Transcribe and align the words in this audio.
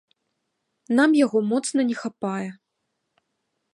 Нам 0.99 1.09
яго 1.25 1.37
моцна 1.51 1.85
не 1.91 1.95
хапае. 2.03 2.49